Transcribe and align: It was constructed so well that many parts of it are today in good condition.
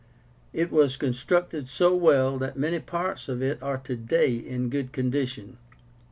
It 0.51 0.71
was 0.71 0.97
constructed 0.97 1.69
so 1.69 1.95
well 1.95 2.39
that 2.39 2.57
many 2.57 2.79
parts 2.79 3.29
of 3.29 3.43
it 3.43 3.61
are 3.61 3.77
today 3.77 4.33
in 4.35 4.71
good 4.71 4.91
condition. 4.93 5.59